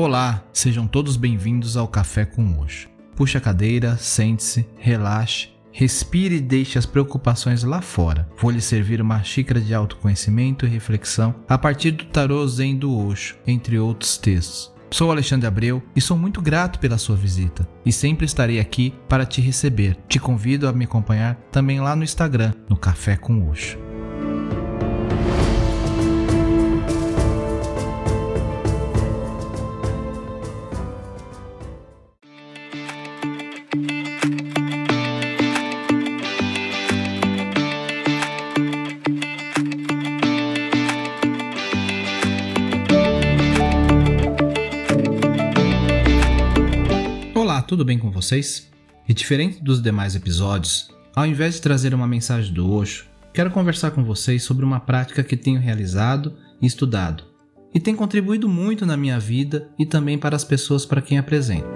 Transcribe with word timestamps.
Olá, 0.00 0.44
sejam 0.52 0.86
todos 0.86 1.16
bem-vindos 1.16 1.76
ao 1.76 1.88
Café 1.88 2.24
com 2.24 2.60
Osho. 2.60 2.88
Puxe 3.16 3.36
a 3.36 3.40
cadeira, 3.40 3.96
sente-se, 3.96 4.64
relaxe, 4.78 5.48
respire 5.72 6.36
e 6.36 6.40
deixe 6.40 6.78
as 6.78 6.86
preocupações 6.86 7.64
lá 7.64 7.80
fora. 7.80 8.28
Vou 8.40 8.52
lhe 8.52 8.60
servir 8.60 9.02
uma 9.02 9.24
xícara 9.24 9.60
de 9.60 9.74
autoconhecimento 9.74 10.64
e 10.64 10.68
reflexão 10.68 11.34
a 11.48 11.58
partir 11.58 11.90
do 11.90 12.04
Tarô 12.04 12.46
Zen 12.46 12.76
do 12.76 12.96
Osho, 12.96 13.36
entre 13.44 13.76
outros 13.76 14.16
textos. 14.16 14.72
Sou 14.88 15.10
Alexandre 15.10 15.48
Abreu 15.48 15.82
e 15.96 16.00
sou 16.00 16.16
muito 16.16 16.40
grato 16.40 16.78
pela 16.78 16.96
sua 16.96 17.16
visita 17.16 17.68
e 17.84 17.90
sempre 17.90 18.24
estarei 18.24 18.60
aqui 18.60 18.94
para 19.08 19.26
te 19.26 19.40
receber. 19.40 19.96
Te 20.06 20.20
convido 20.20 20.68
a 20.68 20.72
me 20.72 20.84
acompanhar 20.84 21.34
também 21.50 21.80
lá 21.80 21.96
no 21.96 22.04
Instagram, 22.04 22.52
no 22.68 22.76
Café 22.76 23.16
com 23.16 23.50
Osho. 23.50 23.87
Tudo 47.78 47.86
bem 47.86 47.96
com 47.96 48.10
vocês? 48.10 48.68
E 49.08 49.14
diferente 49.14 49.62
dos 49.62 49.80
demais 49.80 50.16
episódios, 50.16 50.90
ao 51.14 51.24
invés 51.24 51.54
de 51.54 51.62
trazer 51.62 51.94
uma 51.94 52.08
mensagem 52.08 52.52
do 52.52 52.68
Osho, 52.68 53.06
quero 53.32 53.52
conversar 53.52 53.92
com 53.92 54.02
vocês 54.02 54.42
sobre 54.42 54.64
uma 54.64 54.80
prática 54.80 55.22
que 55.22 55.36
tenho 55.36 55.60
realizado 55.60 56.34
e 56.60 56.66
estudado, 56.66 57.22
e 57.72 57.78
tem 57.78 57.94
contribuído 57.94 58.48
muito 58.48 58.84
na 58.84 58.96
minha 58.96 59.20
vida 59.20 59.68
e 59.78 59.86
também 59.86 60.18
para 60.18 60.34
as 60.34 60.42
pessoas 60.42 60.84
para 60.84 61.00
quem 61.00 61.18
apresento. 61.18 61.68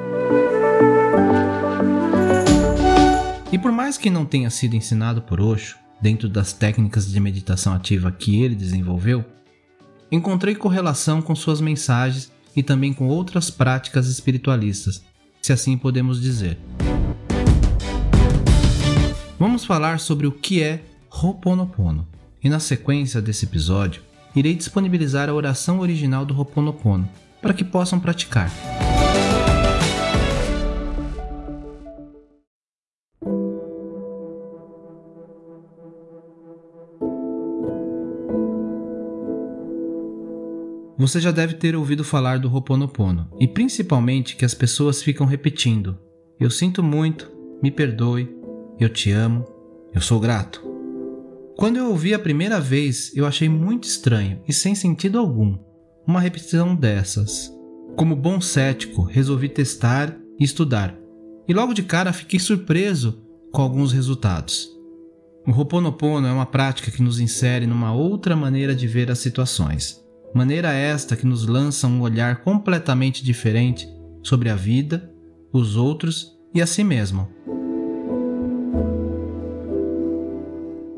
E 3.53 3.57
por 3.57 3.71
mais 3.71 3.97
que 3.97 4.11
não 4.11 4.27
tenha 4.27 4.51
sido 4.51 4.75
ensinado 4.75 5.23
por 5.23 5.41
Osho, 5.41 5.77
dentro 6.01 6.29
das 6.29 6.53
técnicas 6.53 7.09
de 7.09 7.21
meditação 7.21 7.75
ativa 7.75 8.11
que 8.11 8.43
ele 8.43 8.57
desenvolveu, 8.57 9.25
encontrei 10.11 10.57
correlação 10.57 11.23
com 11.23 11.37
suas 11.37 11.61
mensagens 11.61 12.33
e 12.57 12.63
também 12.63 12.93
com 12.93 13.07
outras 13.07 13.53
práticas 13.53 14.09
espiritualistas 14.09 15.12
se 15.43 15.53
assim 15.53 15.77
podemos 15.77 16.21
dizer. 16.21 16.57
Vamos 19.41 19.65
falar 19.65 19.99
sobre 19.99 20.25
o 20.25 20.31
que 20.31 20.63
é 20.63 20.85
Ho'oponopono. 21.11 22.07
E 22.43 22.49
na 22.49 22.61
sequência 22.61 23.21
desse 23.21 23.45
episódio, 23.45 24.03
irei 24.37 24.55
disponibilizar 24.55 25.29
a 25.29 25.35
oração 25.35 25.81
original 25.81 26.25
do 26.25 26.33
Ho'oponopono 26.33 27.09
para 27.41 27.53
que 27.53 27.65
possam 27.65 27.99
praticar. 27.99 28.53
Você 41.03 41.21
já 41.21 41.33
deve 41.33 41.55
ter 41.55 41.75
ouvido 41.75 42.05
falar 42.05 42.39
do 42.39 42.49
Ho'oponopono, 42.49 43.29
e 43.41 43.49
principalmente 43.49 44.37
que 44.37 44.45
as 44.45 44.55
pessoas 44.55 45.03
ficam 45.03 45.27
repetindo: 45.27 45.99
Eu 46.39 46.49
sinto 46.49 46.81
muito, 46.81 47.29
me 47.61 47.73
perdoe, 47.73 48.31
eu 48.79 48.89
te 48.89 49.11
amo, 49.11 49.45
eu 49.93 50.01
sou 50.01 50.21
grato. 50.21 50.63
Quando 51.57 51.77
eu 51.77 51.89
ouvi 51.89 52.15
a 52.15 52.21
primeira 52.21 52.61
vez, 52.61 53.11
eu 53.17 53.27
achei 53.27 53.49
muito 53.49 53.83
estranho 53.83 54.43
e 54.47 54.53
sem 54.53 54.77
sentido 54.77 55.19
algum 55.19 55.59
uma 56.07 56.21
repetição 56.21 56.73
dessas. 56.73 57.53
Como 57.97 58.15
bom 58.15 58.41
cético, 58.41 59.03
resolvi 59.03 59.49
testar 59.49 60.17
e 60.39 60.45
estudar, 60.45 60.97
e 61.49 61.53
logo 61.53 61.75
de 61.75 61.83
cara 61.83 62.13
fiquei 62.13 62.39
surpreso 62.39 63.25
com 63.51 63.61
alguns 63.61 63.93
resultados. 63.93 64.69
O 65.45 65.51
Ho'oponopono 65.51 66.29
é 66.29 66.33
uma 66.33 66.47
prática 66.47 66.93
que 66.93 67.03
nos 67.03 67.19
insere 67.19 67.67
numa 67.67 67.93
outra 67.93 68.37
maneira 68.37 68.73
de 68.73 68.87
ver 68.87 69.11
as 69.11 69.19
situações 69.19 70.01
maneira 70.35 70.73
esta 70.73 71.17
que 71.17 71.27
nos 71.27 71.47
lança 71.47 71.87
um 71.87 72.01
olhar 72.01 72.43
completamente 72.43 73.25
diferente 73.25 73.89
sobre 74.23 74.49
a 74.49 74.55
vida, 74.55 75.11
os 75.53 75.77
outros 75.77 76.33
e 76.55 76.63
a 76.63 76.67
si 76.67 76.83
mesmo. 76.83 77.29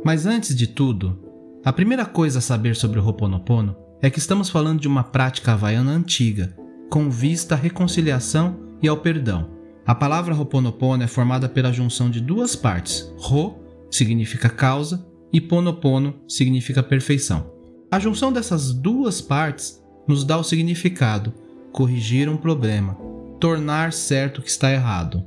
Mas 0.04 0.26
antes 0.26 0.54
de 0.54 0.66
tudo, 0.66 1.18
a 1.64 1.72
primeira 1.72 2.04
coisa 2.04 2.38
a 2.38 2.42
saber 2.42 2.76
sobre 2.76 3.00
o 3.00 3.04
Ho'oponopono 3.04 3.74
é 4.02 4.10
que 4.10 4.18
estamos 4.18 4.50
falando 4.50 4.80
de 4.80 4.88
uma 4.88 5.02
prática 5.02 5.52
havaiana 5.52 5.92
antiga, 5.92 6.54
com 6.90 7.10
vista 7.10 7.54
à 7.54 7.58
reconciliação 7.58 8.60
e 8.82 8.88
ao 8.88 8.98
perdão. 8.98 9.50
A 9.86 9.94
palavra 9.94 10.34
Ho'oponopono 10.34 11.02
é 11.02 11.06
formada 11.06 11.48
pela 11.48 11.72
junção 11.72 12.10
de 12.10 12.20
duas 12.20 12.54
partes. 12.54 13.10
Ho 13.30 13.54
significa 13.90 14.50
causa 14.50 15.06
e 15.32 15.40
Ponopono 15.40 16.14
significa 16.28 16.82
perfeição. 16.82 17.53
A 17.94 17.98
junção 18.00 18.32
dessas 18.32 18.74
duas 18.74 19.20
partes 19.20 19.80
nos 20.08 20.24
dá 20.24 20.36
o 20.36 20.42
significado: 20.42 21.32
corrigir 21.70 22.28
um 22.28 22.36
problema, 22.36 22.98
tornar 23.38 23.92
certo 23.92 24.38
o 24.38 24.42
que 24.42 24.50
está 24.50 24.72
errado. 24.72 25.22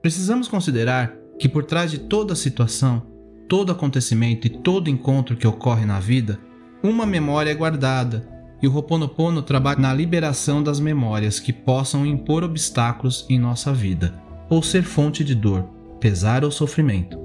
Precisamos 0.00 0.48
considerar 0.48 1.14
que 1.38 1.46
por 1.46 1.62
trás 1.62 1.90
de 1.90 1.98
toda 1.98 2.34
situação, 2.34 3.02
todo 3.46 3.70
acontecimento 3.70 4.46
e 4.46 4.50
todo 4.50 4.88
encontro 4.88 5.36
que 5.36 5.46
ocorre 5.46 5.84
na 5.84 6.00
vida, 6.00 6.40
uma 6.82 7.04
memória 7.04 7.50
é 7.50 7.54
guardada, 7.54 8.26
e 8.62 8.66
o 8.66 8.74
Ho'oponopono 8.74 9.42
trabalha 9.42 9.78
na 9.78 9.92
liberação 9.92 10.62
das 10.62 10.80
memórias 10.80 11.38
que 11.38 11.52
possam 11.52 12.06
impor 12.06 12.42
obstáculos 12.42 13.26
em 13.28 13.38
nossa 13.38 13.74
vida, 13.74 14.18
ou 14.48 14.62
ser 14.62 14.84
fonte 14.84 15.22
de 15.22 15.34
dor, 15.34 15.64
pesar 16.00 16.44
ou 16.44 16.50
sofrimento. 16.50 17.23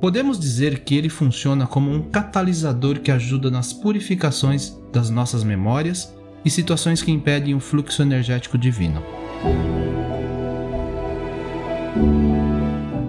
Podemos 0.00 0.38
dizer 0.38 0.84
que 0.84 0.94
ele 0.94 1.08
funciona 1.08 1.66
como 1.66 1.90
um 1.90 2.00
catalisador 2.00 3.00
que 3.00 3.10
ajuda 3.10 3.50
nas 3.50 3.72
purificações 3.72 4.78
das 4.92 5.10
nossas 5.10 5.42
memórias 5.42 6.16
e 6.44 6.50
situações 6.50 7.02
que 7.02 7.10
impedem 7.10 7.52
o 7.52 7.58
fluxo 7.60 8.00
energético 8.00 8.56
divino. 8.56 9.02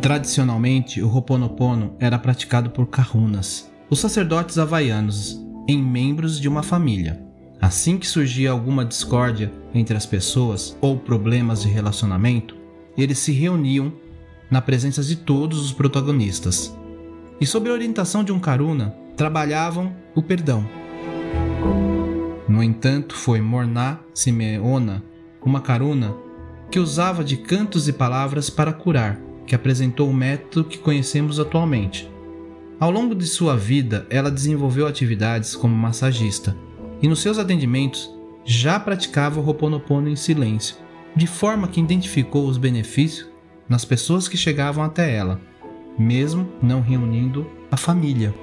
Tradicionalmente, 0.01 0.99
o 1.03 1.07
Ho'oponopono 1.07 1.95
era 1.99 2.17
praticado 2.17 2.71
por 2.71 2.87
kahunas, 2.87 3.71
os 3.87 3.99
sacerdotes 3.99 4.57
havaianos, 4.57 5.39
em 5.67 5.77
membros 5.79 6.39
de 6.39 6.47
uma 6.47 6.63
família. 6.63 7.23
Assim 7.61 7.99
que 7.99 8.07
surgia 8.07 8.49
alguma 8.49 8.83
discórdia 8.83 9.51
entre 9.75 9.95
as 9.95 10.07
pessoas 10.07 10.75
ou 10.81 10.97
problemas 10.97 11.61
de 11.61 11.67
relacionamento, 11.67 12.55
eles 12.97 13.19
se 13.19 13.31
reuniam 13.31 13.93
na 14.49 14.59
presença 14.59 15.03
de 15.03 15.15
todos 15.15 15.63
os 15.63 15.71
protagonistas 15.71 16.78
e, 17.39 17.45
sob 17.45 17.69
a 17.69 17.73
orientação 17.73 18.23
de 18.23 18.31
um 18.31 18.39
Karuna, 18.39 18.95
trabalhavam 19.15 19.95
o 20.15 20.21
perdão. 20.21 20.67
No 22.47 22.63
entanto, 22.63 23.15
foi 23.15 23.39
Morná 23.39 23.99
Simeona, 24.13 25.03
uma 25.41 25.61
Karuna, 25.61 26.15
que 26.71 26.79
usava 26.79 27.23
de 27.23 27.37
cantos 27.37 27.87
e 27.87 27.93
palavras 27.93 28.49
para 28.49 28.73
curar, 28.73 29.19
que 29.45 29.55
apresentou 29.55 30.09
o 30.09 30.13
método 30.13 30.67
que 30.67 30.77
conhecemos 30.77 31.39
atualmente. 31.39 32.09
Ao 32.79 32.91
longo 32.91 33.13
de 33.13 33.25
sua 33.25 33.57
vida, 33.57 34.05
ela 34.09 34.31
desenvolveu 34.31 34.87
atividades 34.87 35.55
como 35.55 35.75
massagista 35.75 36.55
e 37.01 37.07
nos 37.07 37.21
seus 37.21 37.37
atendimentos 37.37 38.09
já 38.45 38.79
praticava 38.79 39.39
o 39.39 39.45
Ho'oponopono 39.45 40.09
em 40.09 40.15
silêncio, 40.15 40.77
de 41.15 41.27
forma 41.27 41.67
que 41.67 41.79
identificou 41.79 42.47
os 42.47 42.57
benefícios 42.57 43.27
nas 43.67 43.85
pessoas 43.85 44.27
que 44.27 44.37
chegavam 44.37 44.83
até 44.83 45.13
ela 45.13 45.39
mesmo 45.99 46.47
não 46.61 46.79
reunindo 46.79 47.45
a 47.69 47.75
família. 47.75 48.33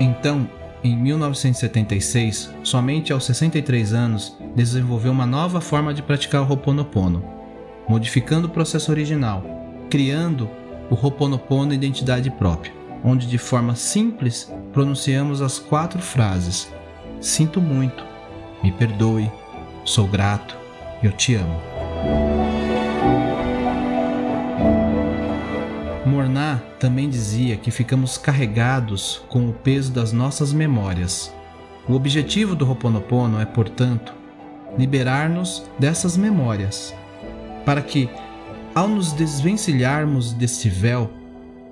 Então, 0.00 0.48
em 0.82 0.96
1976, 0.96 2.50
somente 2.64 3.12
aos 3.12 3.24
63 3.24 3.92
anos, 3.92 4.36
desenvolveu 4.54 5.12
uma 5.12 5.26
nova 5.26 5.60
forma 5.60 5.94
de 5.94 6.02
praticar 6.02 6.42
o 6.42 6.50
Ho'oponopono, 6.50 7.22
modificando 7.88 8.48
o 8.48 8.50
processo 8.50 8.90
original, 8.90 9.44
criando 9.88 10.50
o 10.90 10.94
Ho'oponopono 10.94 11.72
identidade 11.72 12.30
própria, 12.30 12.72
onde 13.04 13.26
de 13.26 13.38
forma 13.38 13.76
simples 13.76 14.52
pronunciamos 14.72 15.40
as 15.40 15.58
quatro 15.58 16.00
frases: 16.00 16.72
Sinto 17.20 17.60
muito, 17.60 18.04
me 18.62 18.72
perdoe, 18.72 19.30
sou 19.84 20.06
grato, 20.06 20.56
eu 21.02 21.12
te 21.12 21.34
amo. 21.34 21.60
Também 26.78 27.08
dizia 27.08 27.56
que 27.56 27.70
ficamos 27.70 28.16
carregados 28.16 29.22
com 29.28 29.48
o 29.48 29.52
peso 29.52 29.92
das 29.92 30.12
nossas 30.12 30.52
memórias. 30.52 31.32
O 31.88 31.94
objetivo 31.94 32.54
do 32.54 32.66
Ho'oponopono 32.66 33.40
é, 33.40 33.44
portanto, 33.44 34.14
liberar-nos 34.78 35.64
dessas 35.78 36.16
memórias, 36.16 36.94
para 37.64 37.82
que, 37.82 38.08
ao 38.74 38.86
nos 38.86 39.12
desvencilharmos 39.12 40.32
desse 40.32 40.68
véu, 40.68 41.10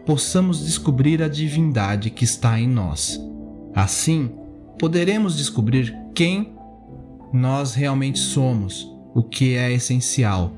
possamos 0.05 0.65
descobrir 0.65 1.23
a 1.23 1.29
divindade 1.29 2.11
que 2.11 2.25
está 2.25 2.59
em 2.59 2.69
nós. 2.69 3.21
Assim, 3.75 4.31
poderemos 4.79 5.37
descobrir 5.37 5.95
quem 6.15 6.55
nós 7.33 7.75
realmente 7.75 8.19
somos, 8.19 8.91
o 9.15 9.23
que 9.23 9.55
é 9.55 9.73
essencial. 9.73 10.53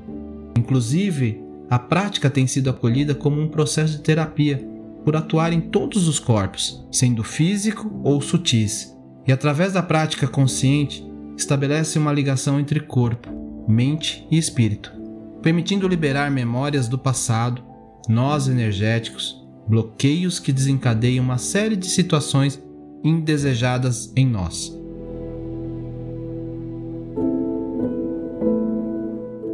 Inclusive, 0.57 1.43
a 1.69 1.77
prática 1.77 2.29
tem 2.29 2.47
sido 2.47 2.69
acolhida 2.69 3.13
como 3.13 3.39
um 3.39 3.47
processo 3.47 3.97
de 3.97 4.03
terapia, 4.03 4.67
por 5.03 5.15
atuar 5.15 5.53
em 5.53 5.61
todos 5.61 6.07
os 6.07 6.19
corpos, 6.19 6.85
sendo 6.91 7.23
físico 7.23 8.01
ou 8.03 8.19
sutis, 8.21 8.95
e 9.27 9.31
através 9.31 9.73
da 9.73 9.83
prática 9.83 10.27
consciente 10.27 11.05
estabelece 11.37 11.97
uma 11.97 12.11
ligação 12.11 12.59
entre 12.59 12.79
corpo, 12.79 13.29
mente 13.67 14.27
e 14.31 14.37
espírito, 14.37 14.91
permitindo 15.41 15.87
liberar 15.87 16.31
memórias 16.31 16.87
do 16.87 16.97
passado, 16.97 17.63
nós 18.07 18.47
energéticos, 18.47 19.39
bloqueios 19.67 20.39
que 20.39 20.51
desencadeiam 20.51 21.23
uma 21.23 21.37
série 21.37 21.75
de 21.75 21.85
situações 21.85 22.61
indesejadas 23.03 24.11
em 24.15 24.25
nós. 24.25 24.78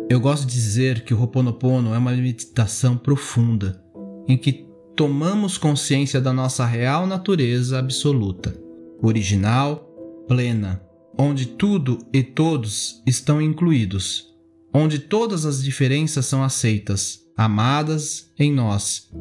Eu 0.07 0.19
gosto 0.19 0.45
de 0.45 0.53
dizer 0.53 1.03
que 1.03 1.15
o 1.15 1.19
Ho'oponopono 1.19 1.95
é 1.95 1.97
uma 1.97 2.11
meditação 2.11 2.95
profunda, 2.95 3.83
em 4.27 4.37
que 4.37 4.67
tomamos 4.95 5.57
consciência 5.57 6.21
da 6.21 6.31
nossa 6.31 6.63
real 6.63 7.07
natureza 7.07 7.79
absoluta, 7.79 8.55
original, 9.01 9.89
plena, 10.27 10.79
onde 11.17 11.47
tudo 11.47 11.97
e 12.13 12.21
todos 12.21 13.01
estão 13.05 13.41
incluídos, 13.41 14.31
onde 14.71 14.99
todas 14.99 15.43
as 15.43 15.63
diferenças 15.63 16.27
são 16.27 16.43
aceitas, 16.43 17.21
amadas 17.35 18.31
em 18.37 18.53
nós, 18.53 19.11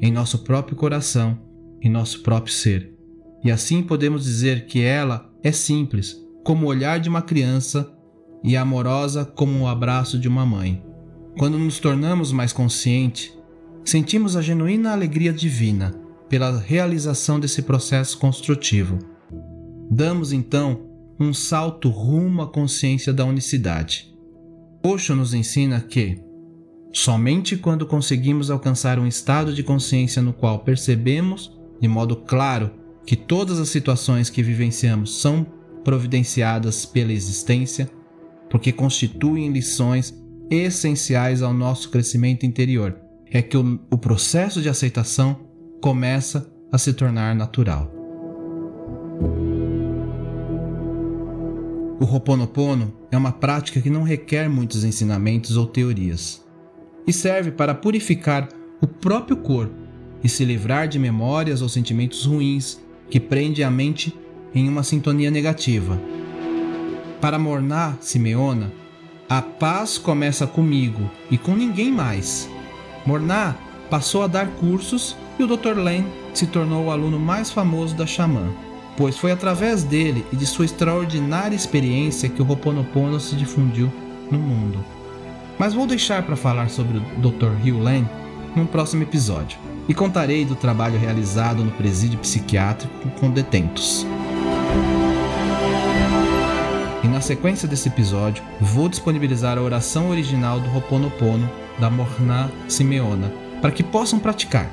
em 0.00 0.10
nosso 0.10 0.38
próprio 0.38 0.74
coração, 0.74 1.38
em 1.82 1.90
nosso 1.90 2.22
próprio 2.22 2.54
ser. 2.54 2.94
E 3.44 3.50
assim 3.50 3.82
podemos 3.82 4.24
dizer 4.24 4.64
que 4.64 4.80
ela 4.80 5.30
é 5.42 5.52
simples, 5.52 6.16
como 6.42 6.64
o 6.64 6.68
olhar 6.70 6.98
de 6.98 7.10
uma 7.10 7.20
criança, 7.20 7.92
e 8.42 8.56
amorosa 8.56 9.24
como 9.24 9.60
o 9.60 9.68
abraço 9.68 10.18
de 10.18 10.28
uma 10.28 10.46
mãe. 10.46 10.82
Quando 11.38 11.58
nos 11.58 11.78
tornamos 11.78 12.32
mais 12.32 12.52
conscientes, 12.52 13.32
sentimos 13.84 14.36
a 14.36 14.42
genuína 14.42 14.92
alegria 14.92 15.32
divina 15.32 15.94
pela 16.28 16.58
realização 16.58 17.40
desse 17.40 17.62
processo 17.62 18.18
construtivo. 18.18 18.98
Damos 19.90 20.32
então 20.32 20.88
um 21.18 21.34
salto 21.34 21.90
rumo 21.90 22.42
à 22.42 22.46
consciência 22.46 23.12
da 23.12 23.24
unicidade. 23.24 24.14
Osho 24.82 25.14
nos 25.14 25.34
ensina 25.34 25.80
que, 25.80 26.18
somente 26.92 27.56
quando 27.56 27.84
conseguimos 27.84 28.50
alcançar 28.50 28.98
um 28.98 29.06
estado 29.06 29.52
de 29.52 29.62
consciência 29.62 30.22
no 30.22 30.32
qual 30.32 30.60
percebemos, 30.60 31.52
de 31.80 31.88
modo 31.88 32.16
claro, 32.16 32.70
que 33.04 33.16
todas 33.16 33.58
as 33.58 33.68
situações 33.68 34.30
que 34.30 34.42
vivenciamos 34.42 35.20
são 35.20 35.44
providenciadas 35.84 36.86
pela 36.86 37.12
existência, 37.12 37.90
porque 38.50 38.72
constituem 38.72 39.50
lições 39.50 40.12
essenciais 40.50 41.40
ao 41.40 41.54
nosso 41.54 41.88
crescimento 41.88 42.44
interior, 42.44 43.00
é 43.30 43.40
que 43.40 43.56
o, 43.56 43.80
o 43.88 43.96
processo 43.96 44.60
de 44.60 44.68
aceitação 44.68 45.38
começa 45.80 46.52
a 46.72 46.76
se 46.76 46.92
tornar 46.92 47.34
natural. 47.34 47.90
O 52.00 52.04
Ho'oponopono 52.04 52.92
é 53.10 53.16
uma 53.16 53.30
prática 53.30 53.80
que 53.80 53.90
não 53.90 54.02
requer 54.02 54.48
muitos 54.48 54.84
ensinamentos 54.84 55.56
ou 55.56 55.66
teorias 55.66 56.44
e 57.06 57.12
serve 57.12 57.50
para 57.52 57.74
purificar 57.74 58.48
o 58.80 58.86
próprio 58.86 59.36
corpo 59.36 59.74
e 60.24 60.28
se 60.28 60.44
livrar 60.44 60.88
de 60.88 60.98
memórias 60.98 61.62
ou 61.62 61.68
sentimentos 61.68 62.24
ruins 62.24 62.80
que 63.08 63.20
prendem 63.20 63.64
a 63.64 63.70
mente 63.70 64.14
em 64.54 64.68
uma 64.68 64.82
sintonia 64.82 65.30
negativa. 65.30 66.00
Para 67.20 67.38
Morná 67.38 67.94
Simeona, 68.00 68.72
a 69.28 69.42
paz 69.42 69.98
começa 69.98 70.46
comigo 70.46 71.10
e 71.30 71.36
com 71.36 71.54
ninguém 71.54 71.92
mais. 71.92 72.48
Morná 73.04 73.54
passou 73.88 74.22
a 74.22 74.26
dar 74.26 74.46
cursos 74.46 75.16
e 75.38 75.42
o 75.42 75.46
Dr. 75.46 75.76
Len 75.76 76.06
se 76.32 76.46
tornou 76.46 76.86
o 76.86 76.90
aluno 76.90 77.18
mais 77.18 77.50
famoso 77.50 77.94
da 77.94 78.06
xamã 78.06 78.50
pois 79.00 79.16
foi 79.16 79.32
através 79.32 79.82
dele 79.82 80.26
e 80.30 80.36
de 80.36 80.44
sua 80.44 80.66
extraordinária 80.66 81.56
experiência 81.56 82.28
que 82.28 82.42
o 82.42 82.46
Ho'oponopono 82.46 83.18
se 83.18 83.34
difundiu 83.34 83.90
no 84.30 84.38
mundo. 84.38 84.84
Mas 85.58 85.72
vou 85.72 85.86
deixar 85.86 86.22
para 86.22 86.36
falar 86.36 86.68
sobre 86.68 86.98
o 86.98 87.00
Dr. 87.18 87.52
Hugh 87.64 87.82
Lane 87.82 88.06
num 88.54 88.66
próximo 88.66 89.02
episódio 89.02 89.58
e 89.88 89.94
contarei 89.94 90.44
do 90.44 90.54
trabalho 90.54 90.98
realizado 90.98 91.64
no 91.64 91.70
presídio 91.70 92.18
psiquiátrico 92.18 93.08
com 93.18 93.30
detentos. 93.30 94.06
Na 97.20 97.26
sequência 97.26 97.68
desse 97.68 97.86
episódio, 97.86 98.42
vou 98.58 98.88
disponibilizar 98.88 99.58
a 99.58 99.60
oração 99.60 100.08
original 100.08 100.58
do 100.58 100.70
Ho'oponopono 100.70 101.46
da 101.78 101.90
Morna 101.90 102.50
Simeona 102.66 103.30
para 103.60 103.70
que 103.70 103.82
possam 103.82 104.18
praticar. 104.18 104.70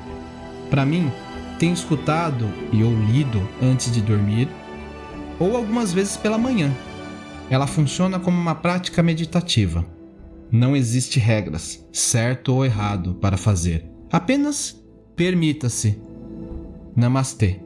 Para 0.70 0.86
mim, 0.86 1.12
tenho 1.58 1.74
escutado 1.74 2.50
e 2.72 2.82
ou 2.82 2.90
lido 2.90 3.46
antes 3.60 3.92
de 3.92 4.00
dormir, 4.00 4.48
ou 5.38 5.58
algumas 5.58 5.92
vezes 5.92 6.16
pela 6.16 6.38
manhã. 6.38 6.74
Ela 7.50 7.66
funciona 7.66 8.18
como 8.18 8.40
uma 8.40 8.54
prática 8.54 9.02
meditativa. 9.02 9.84
Não 10.50 10.74
existe 10.74 11.20
regras, 11.20 11.86
certo 11.92 12.54
ou 12.54 12.64
errado, 12.64 13.12
para 13.16 13.36
fazer. 13.36 13.84
Apenas 14.10 14.74
permita-se. 15.14 16.00
Namastê. 16.96 17.60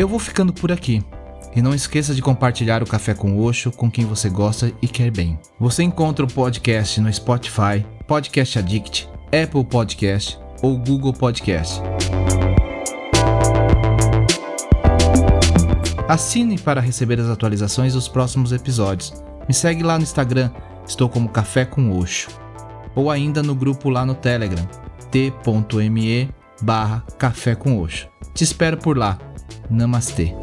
Eu 0.00 0.08
vou 0.08 0.18
ficando 0.18 0.50
por 0.50 0.72
aqui. 0.72 1.04
E 1.54 1.60
não 1.60 1.74
esqueça 1.74 2.14
de 2.14 2.22
compartilhar 2.22 2.82
o 2.82 2.86
Café 2.86 3.12
com 3.12 3.38
Oxo 3.38 3.70
com 3.70 3.90
quem 3.90 4.06
você 4.06 4.30
gosta 4.30 4.72
e 4.80 4.88
quer 4.88 5.10
bem. 5.10 5.38
Você 5.58 5.82
encontra 5.82 6.24
o 6.24 6.32
podcast 6.32 6.98
no 7.02 7.12
Spotify, 7.12 7.84
Podcast 8.06 8.58
Addict, 8.58 9.06
Apple 9.26 9.62
Podcast 9.62 10.38
ou 10.62 10.78
Google 10.78 11.12
Podcast. 11.12 11.82
Assine 16.08 16.58
para 16.58 16.80
receber 16.80 17.20
as 17.20 17.28
atualizações 17.28 17.92
dos 17.92 18.08
próximos 18.08 18.52
episódios. 18.52 19.12
Me 19.46 19.52
segue 19.52 19.82
lá 19.82 19.98
no 19.98 20.02
Instagram, 20.02 20.50
estou 20.86 21.10
como 21.10 21.28
Café 21.28 21.66
com 21.66 21.98
Oxo. 21.98 22.30
Ou 22.94 23.10
ainda 23.10 23.42
no 23.42 23.54
grupo 23.54 23.90
lá 23.90 24.06
no 24.06 24.14
Telegram, 24.14 24.66
t.me 25.10 26.30
barra 26.62 27.04
Café 27.18 27.54
com 27.54 27.78
Oxo. 27.82 28.08
Te 28.32 28.44
espero 28.44 28.78
por 28.78 28.96
lá. 28.96 29.18
Namastê. 29.70 30.34